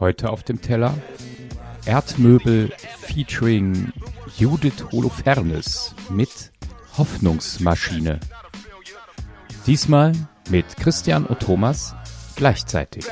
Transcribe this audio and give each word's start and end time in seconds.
Heute 0.00 0.30
auf 0.30 0.42
dem 0.42 0.62
Teller 0.62 0.94
Erdmöbel 1.84 2.72
featuring 3.00 3.92
Judith 4.38 4.84
Holofernes 4.90 5.94
mit 6.08 6.52
Hoffnungsmaschine. 6.96 8.18
Diesmal 9.66 10.12
mit 10.48 10.76
Christian 10.78 11.26
und 11.26 11.40
Thomas 11.40 11.94
gleichzeitig. 12.34 13.04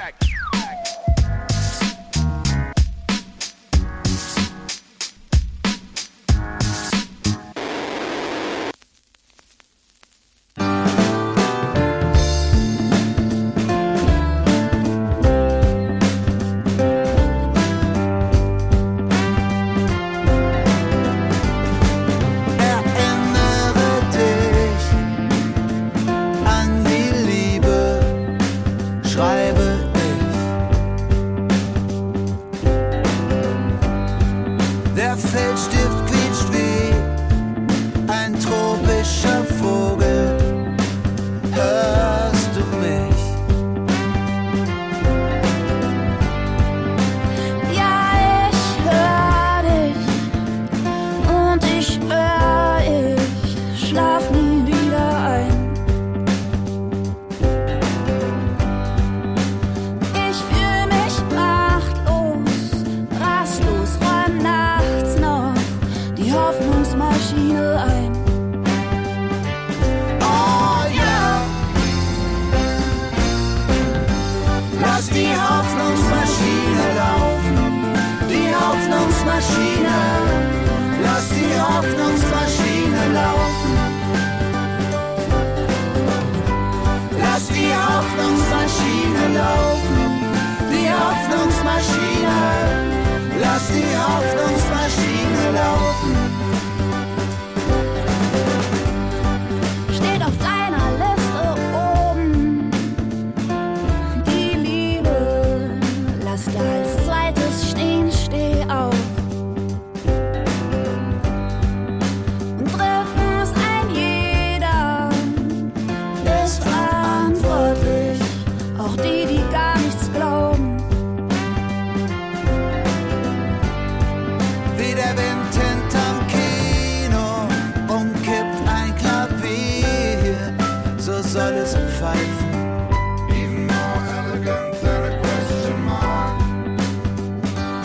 Pfeifen. 131.98 132.48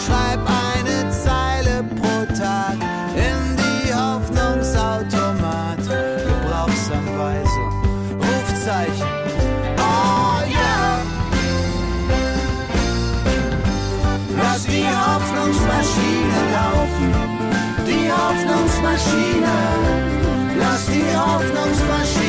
Schreib 0.06 0.40
eine 0.46 1.09
Zeile 1.09 1.84
pro 1.97 2.25
Tag 2.35 2.78
in 3.16 3.57
die 3.57 3.94
Hoffnungsautomat. 3.94 5.79
Gebrauchsanweisung, 6.29 7.72
Rufzeichen. 8.19 9.09
Oh 9.78 10.38
ja! 10.57 11.01
Lass 14.38 14.63
die 14.66 14.85
Hoffnungsmaschine 14.85 16.40
laufen. 16.59 17.07
Die 17.88 18.12
Hoffnungsmaschine. 18.12 19.56
Lass 20.59 20.85
die 20.85 21.09
Hoffnungsmaschine 21.18 22.22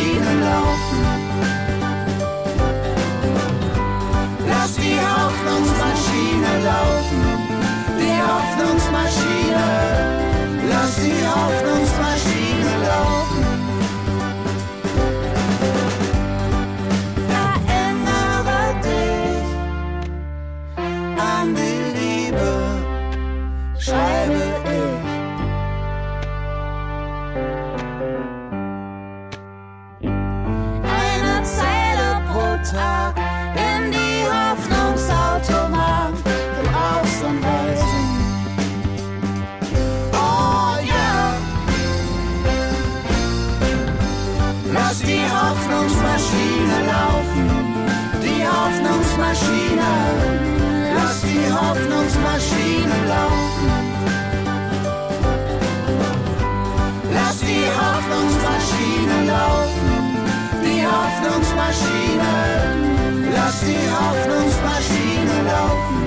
Lass 63.54 63.66
die 63.66 63.76
Hoffnungsmaschine 63.76 65.42
laufen. 65.47 66.03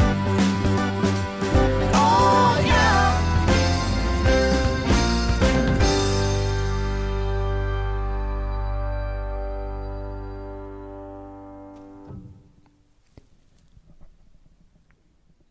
Oh 1.93 2.55
ja! 2.67 3.21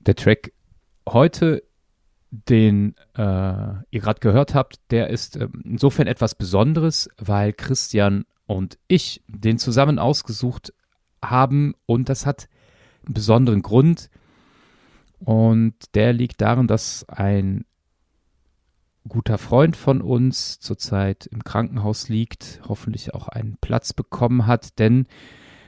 Der 0.01 0.15
Track 0.17 0.53
heute, 1.09 1.63
den 2.31 2.95
äh, 3.17 3.23
ihr 3.23 4.01
gerade 4.01 4.21
gehört 4.21 4.55
habt, 4.55 4.81
der 4.91 5.09
ist 5.09 5.37
ähm, 5.37 5.63
insofern 5.65 6.09
etwas 6.09 6.35
Besonderes, 6.35 7.09
weil 7.17 7.55
Christian 7.55 8.27
und 8.45 8.77
ich 8.87 9.23
den 9.29 9.57
zusammen 9.59 9.99
ausgesucht 9.99 10.75
haben 11.25 11.75
und 11.87 12.09
das 12.09 12.27
hat 12.27 12.49
einen 13.05 13.15
besonderen 13.15 13.63
Grund 13.63 14.11
und 15.19 15.75
der 15.95 16.13
liegt 16.13 16.41
darin, 16.41 16.67
dass 16.67 17.09
ein 17.09 17.65
guter 19.09 19.39
Freund 19.39 19.77
von 19.77 20.03
uns 20.03 20.59
zurzeit 20.59 21.27
im 21.27 21.45
Krankenhaus 21.45 22.09
liegt, 22.09 22.61
hoffentlich 22.69 23.15
auch 23.15 23.29
einen 23.29 23.57
Platz 23.61 23.93
bekommen 23.93 24.47
hat, 24.47 24.79
denn 24.79 25.07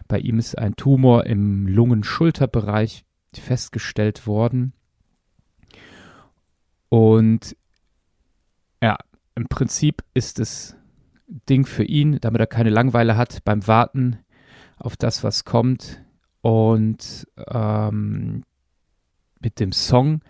bei 0.09 0.19
ihm 0.19 0.39
ist 0.39 0.59
ein 0.59 0.75
Tumor 0.77 1.27
im 1.27 1.67
Lungen-Schulterbereich 1.67 3.05
festgestellt 3.35 4.27
worden. 4.27 4.73
Und 6.89 7.57
ja, 8.83 8.97
im 9.35 9.47
Prinzip 9.49 10.03
ist 10.15 10.41
es 10.41 10.75
Ding 11.49 11.67
für 11.67 11.85
ihn, 11.85 12.19
damit 12.21 12.41
er 12.41 12.47
keine 12.47 12.71
Langeweile 12.71 13.17
hat 13.17 13.45
beim 13.45 13.67
Warten 13.67 14.19
auf 14.79 14.97
das, 14.97 15.25
was 15.25 15.45
kommt. 15.45 16.03
Und 16.41 17.27
ähm, 17.49 18.45
mit 19.41 19.61
dem 19.61 19.73
Song 19.73 20.21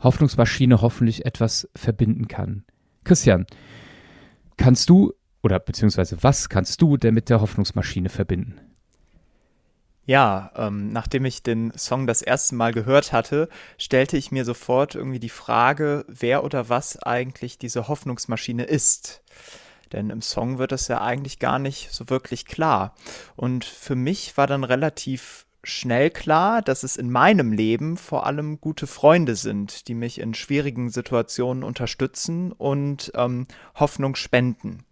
Hoffnungsmaschine 0.00 0.80
hoffentlich 0.80 1.26
etwas 1.26 1.68
verbinden 1.74 2.28
kann. 2.28 2.64
Christian, 3.04 3.46
kannst 4.56 4.88
du 4.90 5.12
oder 5.42 5.58
beziehungsweise 5.58 6.22
was 6.22 6.48
kannst 6.48 6.82
du 6.82 6.96
denn 6.96 7.14
mit 7.14 7.28
der 7.28 7.40
Hoffnungsmaschine 7.40 8.08
verbinden? 8.08 8.60
Ja, 10.06 10.50
ähm, 10.56 10.90
nachdem 10.92 11.24
ich 11.24 11.42
den 11.42 11.72
Song 11.76 12.06
das 12.06 12.20
erste 12.20 12.56
Mal 12.56 12.72
gehört 12.72 13.12
hatte, 13.12 13.48
stellte 13.78 14.16
ich 14.16 14.32
mir 14.32 14.44
sofort 14.44 14.94
irgendwie 14.94 15.20
die 15.20 15.28
Frage, 15.28 16.04
wer 16.08 16.42
oder 16.42 16.68
was 16.68 17.00
eigentlich 17.02 17.58
diese 17.58 17.86
Hoffnungsmaschine 17.86 18.64
ist. 18.64 19.22
Denn 19.92 20.10
im 20.10 20.22
Song 20.22 20.58
wird 20.58 20.72
das 20.72 20.88
ja 20.88 21.00
eigentlich 21.00 21.38
gar 21.38 21.58
nicht 21.58 21.90
so 21.90 22.10
wirklich 22.10 22.46
klar. 22.46 22.94
Und 23.36 23.64
für 23.64 23.96
mich 23.96 24.36
war 24.36 24.46
dann 24.46 24.64
relativ 24.64 25.46
schnell 25.62 26.10
klar, 26.10 26.62
dass 26.62 26.82
es 26.82 26.96
in 26.96 27.10
meinem 27.10 27.52
Leben 27.52 27.96
vor 27.96 28.26
allem 28.26 28.60
gute 28.60 28.86
Freunde 28.86 29.36
sind, 29.36 29.88
die 29.88 29.94
mich 29.94 30.20
in 30.20 30.34
schwierigen 30.34 30.90
Situationen 30.90 31.62
unterstützen 31.64 32.52
und 32.52 33.12
ähm, 33.14 33.46
Hoffnung 33.74 34.14
spenden. 34.14 34.84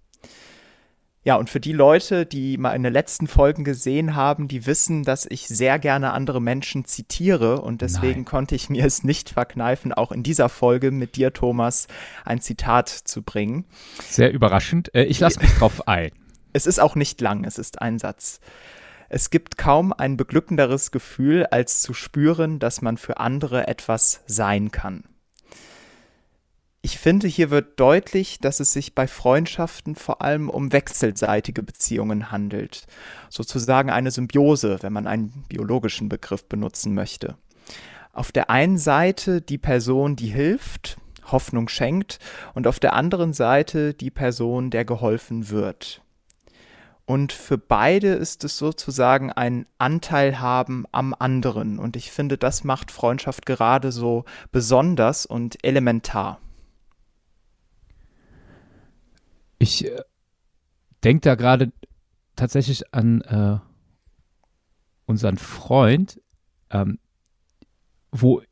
Ja, 1.29 1.37
und 1.37 1.51
für 1.51 1.61
die 1.61 1.75
Leute, 1.75 2.25
die 2.25 2.57
mal 2.57 2.73
in 2.73 2.83
den 2.83 2.93
letzten 2.95 3.27
Folgen 3.27 3.63
gesehen 3.63 4.15
haben, 4.15 4.49
die 4.49 4.65
wissen, 4.65 5.03
dass 5.03 5.27
ich 5.27 5.47
sehr 5.47 5.79
gerne 5.79 6.15
andere 6.15 6.41
Menschen 6.41 6.87
zitiere 6.87 7.61
und 7.61 7.83
deswegen 7.83 8.21
Nein. 8.21 8.25
konnte 8.25 8.55
ich 8.55 8.71
mir 8.71 8.87
es 8.87 9.05
nicht 9.05 9.29
verkneifen, 9.29 9.93
auch 9.93 10.11
in 10.11 10.23
dieser 10.23 10.49
Folge 10.49 10.91
mit 10.91 11.17
dir, 11.17 11.35
Thomas, 11.35 11.87
ein 12.25 12.41
Zitat 12.41 12.89
zu 12.89 13.21
bringen. 13.21 13.67
Sehr 14.09 14.33
überraschend. 14.33 14.95
Äh, 14.95 15.05
ich 15.05 15.21
lasse 15.21 15.41
mich 15.41 15.53
drauf 15.53 15.87
ein. 15.87 16.13
Es 16.55 16.65
ist 16.67 16.81
auch 16.81 16.95
nicht 16.95 17.21
lang, 17.21 17.45
es 17.45 17.59
ist 17.59 17.83
ein 17.83 17.99
Satz. 17.99 18.41
Es 19.11 19.29
gibt 19.29 19.59
kaum 19.59 19.93
ein 19.93 20.17
beglückenderes 20.17 20.93
Gefühl, 20.93 21.45
als 21.45 21.83
zu 21.83 21.93
spüren, 21.93 22.59
dass 22.59 22.81
man 22.81 22.97
für 22.97 23.19
andere 23.19 23.69
etwas 23.69 24.23
sein 24.27 24.71
kann. 24.71 25.05
Ich 26.89 26.99
finde, 26.99 27.29
hier 27.29 27.51
wird 27.51 27.79
deutlich, 27.79 28.39
dass 28.41 28.61
es 28.61 28.73
sich 28.73 28.95
bei 28.95 29.07
Freundschaften 29.07 29.95
vor 29.95 30.23
allem 30.23 30.49
um 30.49 30.73
wechselseitige 30.73 31.63
Beziehungen 31.63 32.33
handelt. 32.33 32.87
Sozusagen 33.29 33.91
eine 33.91 34.11
Symbiose, 34.11 34.79
wenn 34.81 34.95
man 34.95 35.07
einen 35.07 35.45
biologischen 35.51 36.09
Begriff 36.09 36.47
benutzen 36.47 36.95
möchte. 36.95 37.37
Auf 38.15 38.33
der 38.33 38.49
einen 38.49 38.79
Seite 38.79 39.43
die 39.43 39.59
Person, 39.59 40.17
die 40.17 40.29
hilft, 40.29 40.97
Hoffnung 41.27 41.69
schenkt, 41.69 42.21
und 42.55 42.67
auf 42.67 42.81
der 42.81 42.95
anderen 42.95 43.35
Seite 43.35 43.93
die 43.93 44.11
Person, 44.11 44.71
der 44.71 44.87
geholfen 44.87 45.51
wird. 45.51 46.01
Und 47.05 47.35
für 47.35 47.59
beide 47.59 48.15
ist 48.15 48.45
es 48.45 48.57
sozusagen 48.57 49.31
ein 49.31 49.67
Anteil 49.77 50.41
haben 50.41 50.87
am 50.93 51.15
anderen. 51.19 51.79
Und 51.79 51.97
ich 51.97 52.11
finde, 52.11 52.39
das 52.39 52.65
macht 52.65 52.91
Freundschaft 52.91 53.45
gerade 53.45 53.93
so 53.93 54.25
besonders 54.53 55.27
und 55.27 55.63
elementar. 55.63 56.41
Ich 59.59 59.85
äh, 59.85 60.01
denke 61.05 61.23
da 61.23 61.35
gerade 61.35 61.73
tatsächlich 62.37 62.95
an 62.95 63.21
äh, 63.23 63.59
unseren 65.07 65.39
Freund, 65.39 66.21
ähm, 66.71 66.99
wo 68.13 68.43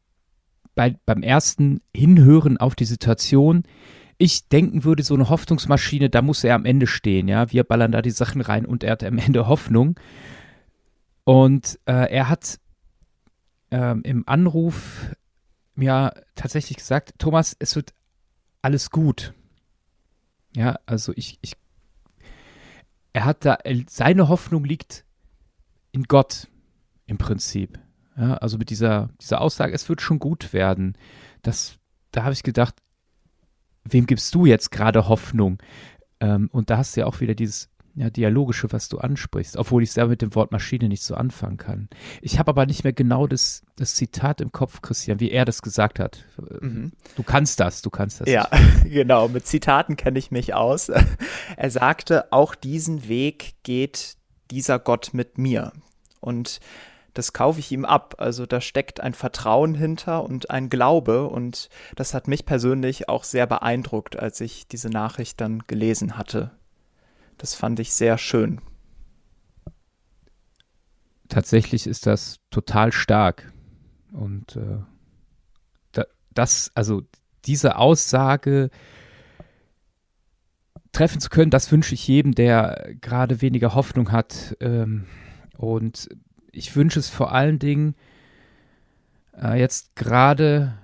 bei, 0.74 0.96
beim 1.06 1.22
ersten 1.22 1.80
Hinhören 1.94 2.56
auf 2.56 2.74
die 2.74 2.84
Situation 2.84 3.64
ich 4.18 4.48
denken 4.48 4.84
würde, 4.84 5.02
so 5.02 5.14
eine 5.14 5.28
Hoffnungsmaschine, 5.28 6.08
da 6.08 6.22
muss 6.22 6.42
er 6.42 6.54
am 6.54 6.64
Ende 6.64 6.86
stehen, 6.86 7.28
ja. 7.28 7.52
Wir 7.52 7.64
ballern 7.64 7.92
da 7.92 8.00
die 8.00 8.10
Sachen 8.10 8.40
rein 8.40 8.64
und 8.64 8.82
er 8.82 8.92
hat 8.92 9.04
am 9.04 9.18
Ende 9.18 9.46
Hoffnung. 9.46 9.98
Und 11.24 11.78
äh, 11.86 12.10
er 12.10 12.28
hat 12.28 12.58
ähm, 13.70 14.02
im 14.04 14.26
Anruf 14.26 15.14
mir 15.74 16.14
tatsächlich 16.34 16.78
gesagt, 16.78 17.14
Thomas, 17.18 17.56
es 17.58 17.76
wird 17.76 17.92
alles 18.62 18.90
gut. 18.90 19.34
Ja, 20.56 20.78
also 20.86 21.12
ich, 21.16 21.38
ich, 21.42 21.52
er 23.12 23.26
hat 23.26 23.44
da, 23.44 23.58
seine 23.88 24.28
Hoffnung 24.28 24.64
liegt 24.64 25.04
in 25.92 26.04
Gott 26.04 26.48
im 27.04 27.18
Prinzip. 27.18 27.78
Ja, 28.16 28.38
also 28.38 28.56
mit 28.56 28.70
dieser, 28.70 29.10
dieser 29.20 29.42
Aussage, 29.42 29.74
es 29.74 29.86
wird 29.90 30.00
schon 30.00 30.18
gut 30.18 30.54
werden. 30.54 30.96
Das, 31.42 31.76
da 32.10 32.22
habe 32.22 32.32
ich 32.32 32.42
gedacht, 32.42 32.74
wem 33.84 34.06
gibst 34.06 34.34
du 34.34 34.46
jetzt 34.46 34.70
gerade 34.70 35.08
Hoffnung? 35.08 35.58
Ähm, 36.20 36.48
und 36.52 36.70
da 36.70 36.78
hast 36.78 36.96
du 36.96 37.00
ja 37.00 37.06
auch 37.06 37.20
wieder 37.20 37.34
dieses 37.34 37.68
ja, 37.96 38.10
Dialogische, 38.10 38.70
was 38.72 38.90
du 38.90 38.98
ansprichst, 38.98 39.56
obwohl 39.56 39.82
ich 39.82 39.90
selber 39.90 40.10
mit 40.10 40.22
dem 40.22 40.34
Wort 40.34 40.52
Maschine 40.52 40.88
nicht 40.88 41.02
so 41.02 41.14
anfangen 41.14 41.56
kann. 41.56 41.88
Ich 42.20 42.38
habe 42.38 42.50
aber 42.50 42.66
nicht 42.66 42.84
mehr 42.84 42.92
genau 42.92 43.26
das, 43.26 43.62
das 43.76 43.94
Zitat 43.94 44.42
im 44.42 44.52
Kopf, 44.52 44.82
Christian, 44.82 45.18
wie 45.18 45.30
er 45.30 45.46
das 45.46 45.62
gesagt 45.62 45.98
hat. 45.98 46.24
Mhm. 46.60 46.92
Du 47.16 47.22
kannst 47.22 47.58
das, 47.58 47.80
du 47.80 47.88
kannst 47.88 48.20
das. 48.20 48.28
Ja, 48.28 48.50
genau. 48.84 49.28
Mit 49.28 49.46
Zitaten 49.46 49.96
kenne 49.96 50.18
ich 50.18 50.30
mich 50.30 50.54
aus. 50.54 50.92
Er 51.56 51.70
sagte, 51.70 52.32
auch 52.32 52.54
diesen 52.54 53.08
Weg 53.08 53.54
geht 53.62 54.16
dieser 54.50 54.78
Gott 54.78 55.10
mit 55.12 55.38
mir. 55.38 55.72
Und 56.20 56.60
das 57.14 57.32
kaufe 57.32 57.60
ich 57.60 57.72
ihm 57.72 57.86
ab. 57.86 58.16
Also 58.18 58.44
da 58.44 58.60
steckt 58.60 59.00
ein 59.00 59.14
Vertrauen 59.14 59.74
hinter 59.74 60.24
und 60.24 60.50
ein 60.50 60.68
Glaube. 60.68 61.28
Und 61.28 61.70
das 61.94 62.12
hat 62.12 62.28
mich 62.28 62.44
persönlich 62.44 63.08
auch 63.08 63.24
sehr 63.24 63.46
beeindruckt, 63.46 64.18
als 64.18 64.40
ich 64.42 64.68
diese 64.68 64.90
Nachricht 64.90 65.40
dann 65.40 65.62
gelesen 65.66 66.18
hatte. 66.18 66.50
Das 67.38 67.54
fand 67.54 67.80
ich 67.80 67.92
sehr 67.92 68.18
schön. 68.18 68.60
Tatsächlich 71.28 71.86
ist 71.86 72.06
das 72.06 72.40
total 72.50 72.92
stark. 72.92 73.52
Und 74.12 74.56
äh, 74.56 74.78
da, 75.92 76.04
das, 76.32 76.70
also 76.74 77.02
diese 77.44 77.76
Aussage 77.76 78.70
treffen 80.92 81.20
zu 81.20 81.28
können, 81.28 81.50
das 81.50 81.70
wünsche 81.70 81.94
ich 81.94 82.08
jedem, 82.08 82.34
der 82.34 82.94
gerade 83.00 83.42
weniger 83.42 83.74
Hoffnung 83.74 84.12
hat. 84.12 84.56
Ähm, 84.60 85.06
und 85.58 86.08
ich 86.52 86.74
wünsche 86.74 86.98
es 86.98 87.10
vor 87.10 87.32
allen 87.32 87.58
Dingen 87.58 87.94
äh, 89.36 89.58
jetzt 89.58 89.94
gerade 89.94 90.78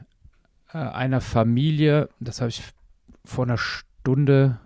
äh, 0.73 0.79
einer 0.79 1.21
Familie, 1.21 2.11
das 2.21 2.41
habe 2.41 2.51
ich 2.51 2.63
vor 3.25 3.45
einer 3.45 3.59
Stunde 3.59 4.61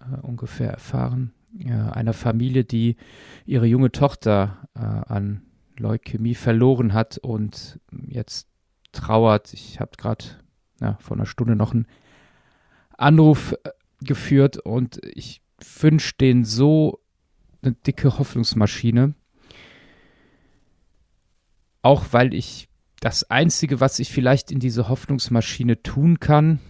äh, 0.00 0.20
ungefähr 0.20 0.70
erfahren, 0.70 1.32
ja, 1.52 1.90
einer 1.90 2.12
Familie, 2.12 2.64
die 2.64 2.96
ihre 3.44 3.66
junge 3.66 3.92
Tochter 3.92 4.68
äh, 4.74 4.80
an 4.80 5.42
Leukämie 5.76 6.34
verloren 6.34 6.92
hat 6.92 7.18
und 7.18 7.80
jetzt 8.06 8.48
trauert. 8.92 9.52
Ich 9.52 9.80
habe 9.80 9.92
gerade 9.96 10.24
ja, 10.80 10.96
vor 11.00 11.16
einer 11.16 11.26
Stunde 11.26 11.56
noch 11.56 11.72
einen 11.72 11.86
Anruf 12.96 13.52
äh, 13.64 13.70
geführt 14.02 14.58
und 14.58 15.00
ich 15.04 15.42
wünsche 15.80 16.14
denen 16.20 16.44
so 16.44 17.00
eine 17.62 17.72
dicke 17.72 18.18
Hoffnungsmaschine. 18.18 19.14
Auch 21.82 22.06
weil 22.12 22.34
ich 22.34 22.68
das 23.00 23.30
Einzige, 23.30 23.80
was 23.80 23.98
ich 23.98 24.10
vielleicht 24.10 24.50
in 24.50 24.60
diese 24.60 24.88
Hoffnungsmaschine 24.88 25.82
tun 25.82 26.20
kann, 26.20 26.60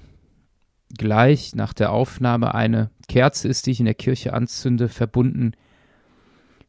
gleich 0.96 1.54
nach 1.54 1.72
der 1.72 1.92
Aufnahme 1.92 2.54
eine 2.54 2.90
Kerze 3.08 3.48
ist, 3.48 3.66
die 3.66 3.72
ich 3.72 3.80
in 3.80 3.86
der 3.86 3.94
Kirche 3.94 4.32
anzünde, 4.32 4.88
verbunden 4.88 5.52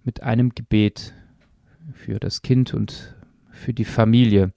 mit 0.03 0.23
einem 0.23 0.55
Gebet 0.55 1.13
für 1.93 2.19
das 2.19 2.41
Kind 2.41 2.73
und 2.73 3.15
für 3.51 3.73
die 3.73 3.85
Familie. 3.85 4.53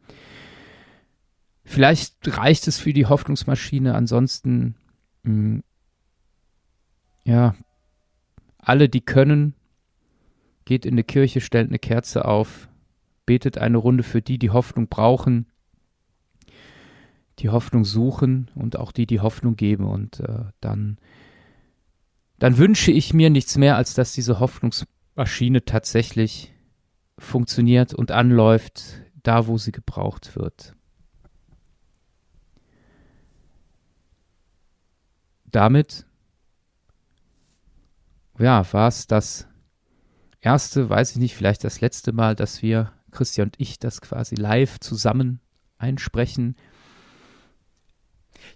Vielleicht 1.64 2.14
reicht 2.36 2.68
es 2.68 2.78
für 2.78 2.92
die 2.92 3.06
Hoffnungsmaschine, 3.06 3.94
ansonsten 3.94 4.76
mh, 5.22 5.62
ja, 7.24 7.54
alle, 8.58 8.88
die 8.88 9.00
können, 9.00 9.54
geht 10.64 10.86
in 10.86 10.94
eine 10.94 11.04
Kirche, 11.04 11.40
stellt 11.40 11.68
eine 11.68 11.78
Kerze 11.78 12.24
auf, 12.24 12.68
betet 13.26 13.58
eine 13.58 13.78
Runde 13.78 14.02
für 14.02 14.22
die, 14.22 14.38
die 14.38 14.50
Hoffnung 14.50 14.88
brauchen, 14.88 15.46
die 17.38 17.50
Hoffnung 17.50 17.84
suchen 17.84 18.50
und 18.54 18.78
auch 18.78 18.92
die, 18.92 19.06
die 19.06 19.20
Hoffnung 19.20 19.56
geben. 19.56 19.86
Und 19.86 20.20
äh, 20.20 20.44
dann, 20.60 20.98
dann 22.38 22.58
wünsche 22.58 22.92
ich 22.92 23.14
mir 23.14 23.30
nichts 23.30 23.56
mehr, 23.56 23.76
als 23.76 23.94
dass 23.94 24.12
diese 24.12 24.40
Hoffnungsmaschine 24.40 25.64
tatsächlich 25.64 26.52
funktioniert 27.18 27.94
und 27.94 28.10
anläuft, 28.10 29.00
da 29.22 29.46
wo 29.46 29.58
sie 29.58 29.72
gebraucht 29.72 30.36
wird. 30.36 30.74
Damit 35.50 36.06
ja, 38.38 38.72
war 38.72 38.88
es 38.88 39.06
das 39.06 39.46
erste, 40.40 40.90
weiß 40.90 41.12
ich 41.12 41.16
nicht, 41.18 41.34
vielleicht 41.34 41.64
das 41.64 41.80
letzte 41.80 42.12
Mal, 42.12 42.34
dass 42.34 42.62
wir, 42.62 42.92
Christian 43.10 43.48
und 43.48 43.60
ich, 43.60 43.78
das 43.78 44.00
quasi 44.00 44.34
live 44.34 44.80
zusammen 44.80 45.40
einsprechen. 45.78 46.56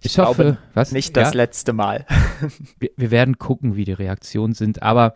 Ich, 0.01 0.07
Ich 0.07 0.15
glaube, 0.15 0.29
hoffe, 0.31 0.59
was? 0.75 0.93
nicht 0.93 1.17
das 1.17 1.31
Ja? 1.31 1.37
letzte 1.37 1.73
Mal. 1.73 2.07
wir, 2.79 2.91
wir 2.97 3.11
werden 3.11 3.39
gucken, 3.39 3.77
wie 3.77 3.85
die 3.85 3.93
Reaktionen 3.93 4.55
sind. 4.55 4.83
Aber 4.83 5.15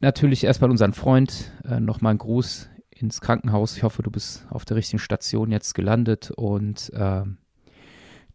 natürlich 0.00 0.44
erstmal 0.44 0.70
unseren 0.70 0.92
Freund 0.92 1.52
äh, 1.64 1.80
nochmal 1.80 2.10
einen 2.10 2.18
Gruß 2.18 2.68
ins 2.90 3.20
Krankenhaus. 3.20 3.76
Ich 3.76 3.82
hoffe, 3.82 4.02
du 4.02 4.10
bist 4.10 4.46
auf 4.50 4.64
der 4.64 4.76
richtigen 4.76 4.98
Station 4.98 5.50
jetzt 5.50 5.74
gelandet 5.74 6.30
und 6.30 6.92
äh, 6.94 7.22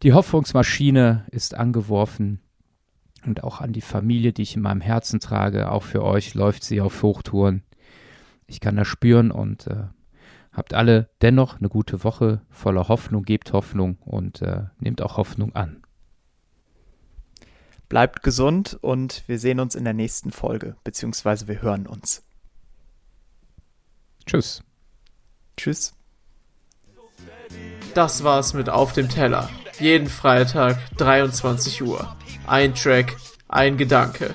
die 0.02 0.12
Hoffnungsmaschine 0.12 1.26
ist 1.30 1.54
angeworfen 1.56 2.40
und 3.24 3.44
auch 3.44 3.60
an 3.60 3.72
die 3.72 3.80
Familie, 3.80 4.32
die 4.32 4.42
ich 4.42 4.56
in 4.56 4.62
meinem 4.62 4.80
Herzen 4.80 5.20
trage. 5.20 5.70
Auch 5.70 5.82
für 5.84 6.02
euch 6.02 6.34
läuft 6.34 6.64
sie 6.64 6.80
auf 6.80 7.02
Hochtouren. 7.02 7.62
Ich 8.46 8.60
kann 8.60 8.76
das 8.76 8.88
spüren 8.88 9.30
und 9.30 9.66
äh, 9.68 9.84
habt 10.52 10.74
alle 10.74 11.08
dennoch 11.22 11.58
eine 11.58 11.68
gute 11.68 12.04
Woche 12.04 12.42
voller 12.50 12.88
Hoffnung, 12.88 13.24
gebt 13.24 13.52
Hoffnung 13.52 13.96
und 14.04 14.42
äh, 14.42 14.64
nehmt 14.78 15.02
auch 15.02 15.16
Hoffnung 15.16 15.54
an. 15.54 15.82
Bleibt 17.88 18.22
gesund 18.22 18.78
und 18.80 19.22
wir 19.26 19.38
sehen 19.38 19.60
uns 19.60 19.74
in 19.74 19.84
der 19.84 19.92
nächsten 19.92 20.30
Folge, 20.30 20.76
beziehungsweise 20.84 21.48
wir 21.48 21.60
hören 21.60 21.86
uns. 21.86 22.22
Tschüss. 24.24 24.62
Tschüss. 25.56 25.94
Das 27.94 28.24
war's 28.24 28.54
mit 28.54 28.70
Auf 28.70 28.92
dem 28.94 29.08
Teller. 29.08 29.50
Jeden 29.78 30.08
Freitag 30.08 30.78
23 30.96 31.82
Uhr. 31.82 32.16
Ein 32.46 32.74
Track, 32.74 33.16
ein 33.48 33.76
Gedanke. 33.76 34.34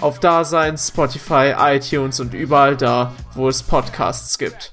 Auf 0.00 0.18
Dasein, 0.18 0.76
Spotify, 0.76 1.54
iTunes 1.56 2.18
und 2.18 2.34
überall 2.34 2.76
da, 2.76 3.14
wo 3.34 3.48
es 3.48 3.62
Podcasts 3.62 4.36
gibt. 4.36 4.71